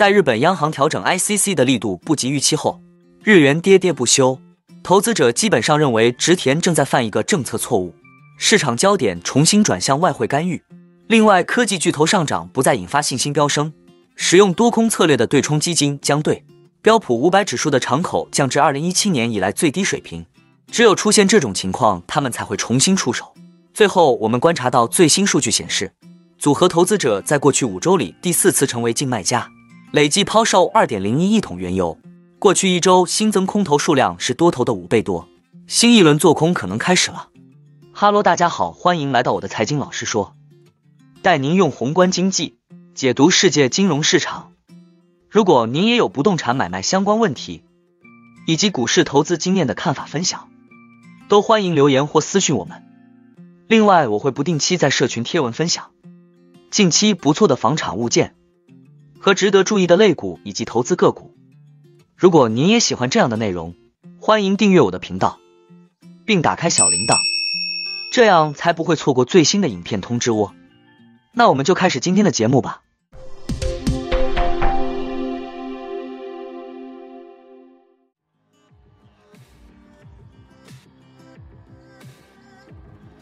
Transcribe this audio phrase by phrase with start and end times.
[0.00, 2.80] 在日本央行调整 ICC 的力度不及预期后，
[3.22, 4.40] 日元跌跌不休，
[4.82, 7.94] 投资者基本上认为植田正在犯一个政策错误，
[8.38, 10.62] 市场焦点重新转向外汇干预。
[11.08, 13.74] 另外，科技巨头上涨不再引发信心飙升，
[14.16, 16.46] 使用多空策略的对冲基金将对
[16.80, 20.24] 标普五百指数的敞口降至二零一七年以来最低水平。
[20.72, 23.34] 只有出现这种情况，他们才会重新出手。
[23.74, 25.92] 最后，我们观察到最新数据显示，
[26.38, 29.46] 组合投资者在过去五周里第四次成为净卖家，
[29.92, 31.98] 累计抛售二点零一亿桶原油。
[32.38, 35.28] 过去一周新增空头数量是多头的五倍多，
[35.66, 37.28] 新一轮做空可能开始了。
[37.92, 40.36] 哈喽，大家好，欢迎来到我的财经老师说，
[41.22, 42.56] 带您用宏观经济
[42.94, 44.52] 解读世界金融市场。
[45.28, 47.64] 如果您也有不动产买卖相关问题，
[48.46, 50.48] 以及股市投资经验的看法分享，
[51.28, 52.84] 都欢迎留言或私信我们。
[53.66, 55.90] 另外，我会不定期在社群贴文分享
[56.70, 58.36] 近期不错的房产物件
[59.20, 61.34] 和值得注意的类股以及投资个股。
[62.16, 63.74] 如果您也喜欢这样的内容，
[64.18, 65.38] 欢迎订阅我的频道，
[66.24, 67.16] 并打开小铃铛，
[68.12, 70.54] 这样才不会错过最新的影片通知哦。
[71.32, 72.80] 那我们就开始今天的节目吧。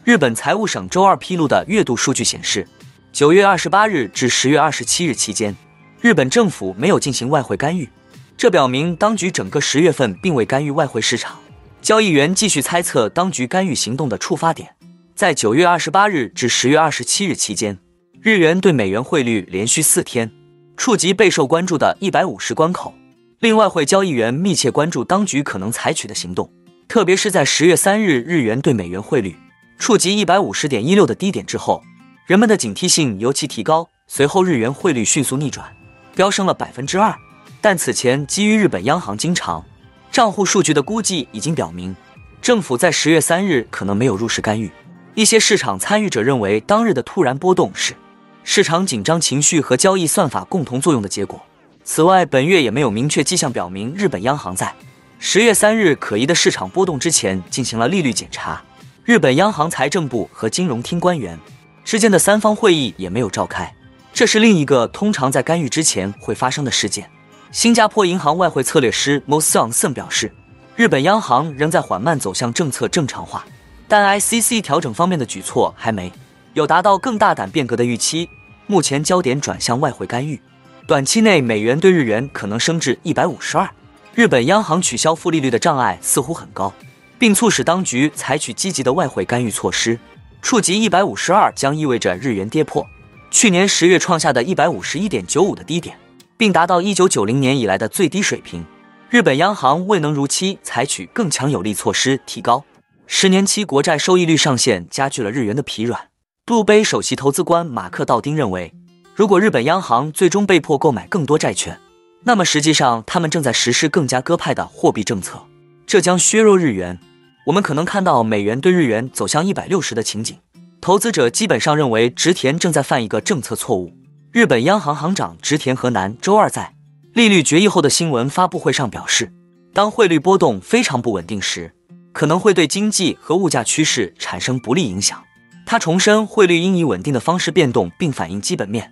[0.05, 2.67] 日本财务省周二披露的月度数据显示，
[3.11, 5.55] 九月二十八日至十月二十七日期间，
[6.01, 7.89] 日本政府没有进行外汇干预，
[8.37, 11.37] 这表明当局整个十月份并未干预外汇市场。
[11.81, 14.73] 交易员继续猜测当局干预行动的触发点。
[15.13, 17.77] 在九月二十八日至十月二十七日期间，
[18.21, 20.31] 日元对美元汇率连续四天
[20.77, 22.93] 触及备受关注的一百五十关口，
[23.39, 26.49] 令外汇交易员密切关注当局可能采取的行动，
[26.87, 29.35] 特别是在十月三日日元对美元汇率。
[29.77, 31.83] 触及一百五十点一六的低点之后，
[32.25, 33.89] 人们的警惕性尤其提高。
[34.07, 35.71] 随后，日元汇率迅速逆转，
[36.19, 37.17] 飙升了百分之二。
[37.61, 39.63] 但此前，基于日本央行经常
[40.11, 41.95] 账户数据的估计已经表明，
[42.41, 44.69] 政府在十月三日可能没有入市干预。
[45.15, 47.95] 一些市场参与者认为，当日的突然波动是
[48.43, 51.41] 市场紧张情绪和交易算法共同作用的结果。
[51.85, 54.75] 此外，本月也没有明确迹象表明日本央行在
[55.19, 58.61] 十月三日可疑的市场波动之前进行了利率检查。
[59.05, 61.39] 日本央行、财政部和金融厅官员
[61.85, 63.73] 之间的三方会议也没有召开，
[64.19, 67.09] 这是另一个通常在干预之前会发生的事件。
[67.53, 70.29] 新加坡银行外汇策略师 Mo Sung Sen 表示，
[70.75, 73.45] 日本央行仍在缓慢走向政策正常化，
[73.87, 76.11] 但 ICC 调整方面的举措还没
[76.53, 78.29] 有达到更大胆变革的预期。
[78.67, 80.41] 目前焦点转向外汇干预，
[80.85, 83.69] 短期内美元对日元可能升至一百五十二。
[84.13, 86.73] 日本央行取消负利率的障碍似乎很高。
[87.17, 89.97] 并促使当局采取积极的外汇干预措施。
[90.41, 92.85] 触及一百五十二将意味着日元跌破
[93.31, 95.95] 去年十月创下的一百五十一点九五的低点，
[96.35, 98.65] 并达到一九九零年以来的最低水平。
[99.09, 102.63] 日本央行未能如期采取更强有力措施，提高
[103.05, 106.09] 十年期国债收益率上限，加剧了日元的疲软。
[106.45, 108.73] 杜杯首席投资官马克道丁认为，
[109.13, 111.79] 如果日本央行最终被迫购买更多债券，
[112.23, 115.39] 那么实际上他们正在实施更加鸽派的货币政策，
[115.85, 116.99] 这将削弱日元。
[117.45, 120.37] 我们可能看到美元对日元走向一百六十的情景。
[120.81, 123.93] 投资者基本上认为植田正在犯一个政策错误。
[124.31, 126.73] 日本央行行长植田和南周二在
[127.13, 129.33] 利率决议后的新闻发布会上表示，
[129.73, 131.75] 当汇率波动非常不稳定时，
[132.13, 135.21] 可能会对经济和物价趋势产生不利影响。
[135.65, 138.91] 他重申，汇率应以稳定的方式变动，并反映基本面。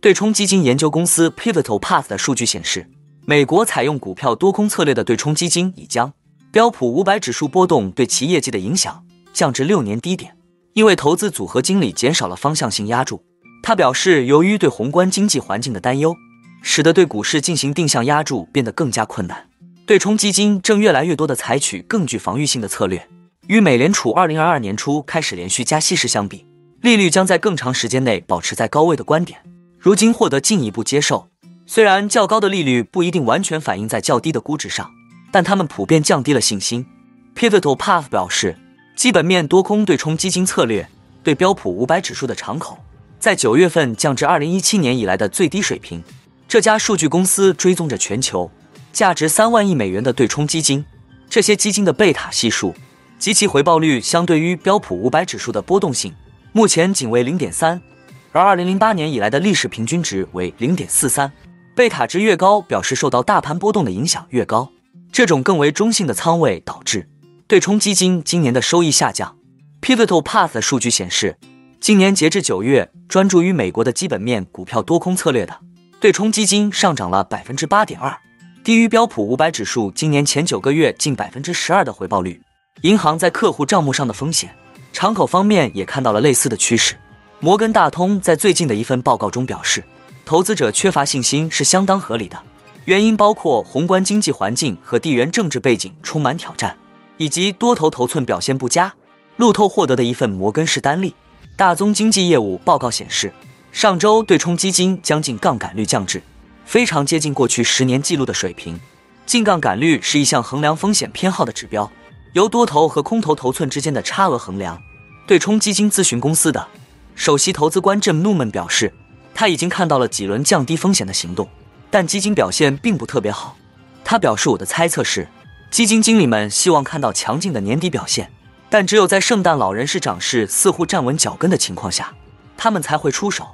[0.00, 2.90] 对冲基金研究公司 Pivotal Path 的数据显示。
[3.26, 6.12] 美国采用股票多空策略的对冲基金已将
[6.54, 10.36] 标普五百指数波动对其业绩的影响降至六年低点，
[10.74, 13.20] 因为投资组合经理减少了方向性压注。
[13.60, 16.14] 他表示，由于对宏观经济环境的担忧，
[16.62, 19.48] 使得对股市进行定向压注变得更加困难。
[19.84, 23.04] 对冲基金正越来越多地采取更具防御性的策略。
[23.48, 26.46] 与美联储二零二二年初开始连续加息时相比，
[26.82, 29.40] 利率将在更长时间内保持在高位的观点，
[29.76, 31.26] 如今获得进一步接受。
[31.66, 34.88] 虽然较高的利率不一定完全反映在较低的估值上，
[35.34, 36.86] 但他们普遍降低了信心。
[37.34, 38.56] Pivotal Path 表示，
[38.94, 40.88] 基本面多空对冲基金策略
[41.24, 42.78] 对标普五百指数的敞口
[43.18, 46.00] 在九月份降至二零一七年以来的最低水平。
[46.46, 48.48] 这家数据公司追踪着全球
[48.92, 50.84] 价值三万亿美元的对冲基金，
[51.28, 52.72] 这些基金的贝塔系数
[53.18, 56.14] 及其回报率相对于标普五百指数的波动性
[56.52, 57.82] 目前仅为零点三，
[58.30, 61.32] 而二零零八年以来的历史平均值为零点四三。
[61.74, 64.70] 贝塔值越高，表示受到大盘波动的影响越高。
[65.14, 67.08] 这种更为中性的仓位导致
[67.46, 69.36] 对冲基金今年的收益下降。
[69.80, 71.38] Pivotal Path 数据显示，
[71.80, 75.60] 今年截至九月，专注于美国的基本面股票多空策略的
[76.00, 78.18] 对冲基金上涨了百分之八点二，
[78.64, 82.42] 低于标普五百指数今年前九个月近百分之十二的回报率。
[82.80, 84.52] 银行在客户账目上的风险
[84.92, 86.96] 敞口方面也看到了类似的趋势。
[87.38, 89.84] 摩根大通在最近的一份报告中表示，
[90.24, 92.36] 投资者缺乏信心是相当合理的，
[92.86, 96.76] 原因包括宏观经济环境和地缘政治背景充满挑战，
[97.16, 98.92] 以及多头头寸表现不佳。
[99.36, 101.14] 路透获得的一份摩根士丹利。
[101.56, 103.32] 大宗经济业务报告显示，
[103.72, 106.22] 上周对冲基金将近杠杆率降至
[106.64, 108.78] 非常接近过去十年记录的水平。
[109.24, 111.90] 净杠杆率是一项衡量风险偏好的指标，
[112.34, 114.78] 由多头和空头头寸之间的差额衡量。
[115.26, 116.68] 对冲基金咨询公司的
[117.14, 118.92] 首席投资官 Jim Newman 表示，
[119.34, 121.48] 他已经看到了几轮降低风险的行动，
[121.94, 123.56] 但基金表现并不特别好。
[124.02, 125.28] 他表示：“我的猜测是，
[125.70, 128.32] 基金经理们希望看到强劲的年底表现。”
[128.68, 132.12] 但只有在圣诞老人式涨势似乎站稳脚跟的情况下，
[132.56, 133.46] 他们才会出手。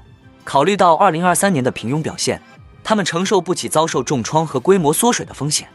[0.42, 2.40] 考虑到二零二三年的平庸表现，
[2.82, 5.68] 他们承受不起遭受重创和规模缩水的风险。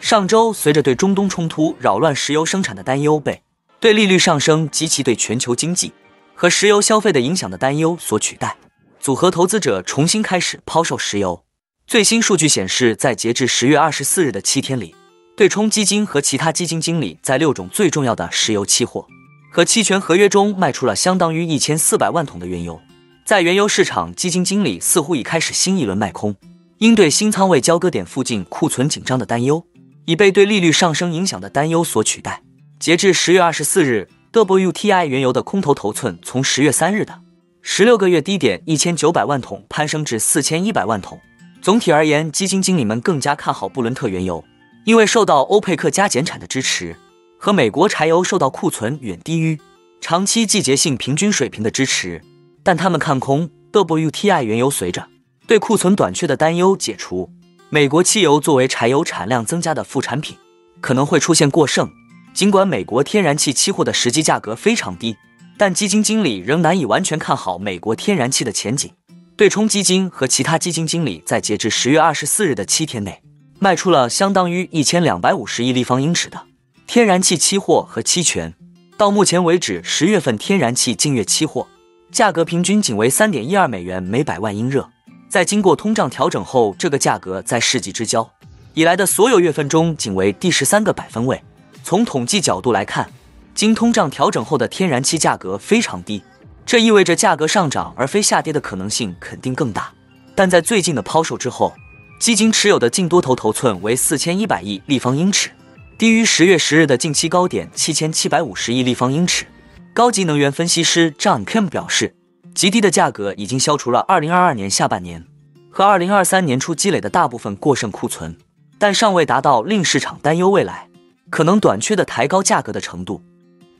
[0.00, 3.42] 上周，随着对中东冲突扰乱石油生产的担忧被
[3.78, 5.92] 对利率上升及其对全球经济
[6.34, 8.56] 和石油消费的影响的担忧所取代，
[9.00, 11.42] 组合投资者重新开始抛售石油。
[11.86, 14.94] 最新数据显示，在截至十月二十四日的七天里。
[15.36, 19.06] 对冲基金和其他基金经理在六种最重要的石油期货
[19.50, 22.78] 和期权合约中卖出了相当于一千四百万桶的原油。
[23.24, 26.36] 在原油市场，基金经理似乎已开始新一轮卖空，
[26.78, 29.64] 应对新仓位交割点附近库存紧张的担忧，
[30.04, 32.42] 已被对利率上升影响的担忧所取代。
[32.78, 37.18] 截至十月二十四日，WTI 原油的空头头寸从十月三日的
[37.62, 41.20] 十六个月低点一千九百万桶攀升至四千一百万桶。
[41.60, 44.42] 总体而言，基金经理们更加看好布伦特原油。
[44.86, 46.96] 因为受到欧佩克加减产的支持，
[47.38, 49.60] 和美国柴油受到库存远低于
[50.00, 52.22] 长期季节性平均水平的支持，
[52.62, 55.06] 但他们看空 WTI 原油，随着
[55.46, 57.30] 对库存短缺的担忧解除，
[57.68, 60.38] 美国汽油作为柴油产量增加的副产品
[60.80, 61.90] 可能会出现过剩。
[62.32, 65.14] 尽管美国天然气期货的实际价格非常低，
[65.60, 68.90] 但基金经理仍难以完全看好美国天然气的前景。
[69.36, 73.20] 对冲基金和其他基金经理在截至十月二十四日的七天内。
[73.58, 76.46] 卖出了相当于一千两百五十亿立方英尺的
[76.86, 78.54] 天然气期货和期权。
[78.96, 81.66] 到目前为止，十月份天然气净月期货
[82.10, 84.88] 价格平均仅为三点一二美元每百万英热。
[85.28, 88.26] 在经过通胀调整后，这个价格在世纪之交
[88.72, 91.38] 以来的所有月份中仅为第十三个百分位。
[91.84, 93.06] 从统计角度来看，
[93.54, 96.22] 经通胀调整后的天然气价格非常低，
[96.64, 99.92] 这意味着价格上涨而非下跌的可能性肯定更大。
[100.34, 101.74] 但在最近的抛售之后，
[102.18, 105.50] 基金持有的净多头头寸为四千一百亿立方英尺，
[105.98, 109.46] 低于十月十日的近期高点七千七百五十亿立方英尺。
[109.92, 112.14] 高级能源分析师 John Kim 表示，
[112.54, 115.26] 极低的价格已经消除了二零二二年下半年
[115.70, 118.36] 和二零二三年初积累的大部分过剩库存，
[118.78, 120.88] 但尚未达到令市场担忧未来
[121.28, 123.22] 可能短缺的抬高价格的程度。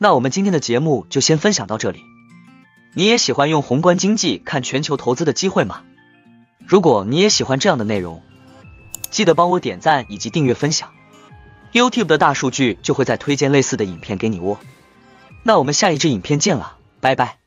[0.03, 2.01] 那我们今天的节目就先分享到这里。
[2.95, 5.83] 你也喜欢用宏观经济看全球投资的机会吗？
[6.67, 8.23] 如果你也喜欢这样的内容，
[9.11, 10.91] 记得帮我点赞以及订阅分享
[11.75, 14.59] ，YouTube 的大数据就会再推荐类似的影片给你哦。
[15.43, 17.40] 那我们下一支影片见了，拜拜。